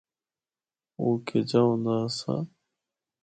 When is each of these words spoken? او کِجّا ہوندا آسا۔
او 0.99 1.07
کِجّا 1.27 1.61
ہوندا 1.65 1.95
آسا۔ 2.05 2.33